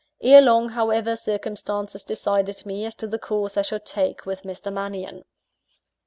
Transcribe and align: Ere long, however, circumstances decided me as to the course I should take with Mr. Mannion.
Ere 0.23 0.41
long, 0.41 0.69
however, 0.69 1.15
circumstances 1.15 2.03
decided 2.03 2.65
me 2.65 2.85
as 2.85 2.95
to 2.95 3.05
the 3.05 3.19
course 3.19 3.55
I 3.55 3.61
should 3.61 3.85
take 3.85 4.25
with 4.25 4.41
Mr. 4.41 4.73
Mannion. 4.73 5.25